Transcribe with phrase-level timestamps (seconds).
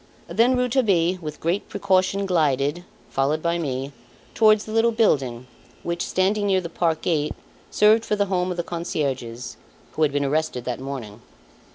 [0.27, 3.91] Then Rouletabille, with great precaution glided, followed by me,
[4.33, 5.45] towards the little building
[5.83, 7.35] which, standing near the park gate,
[7.69, 9.57] served for the home of the concierges,
[9.91, 11.21] who had been arrested that morning.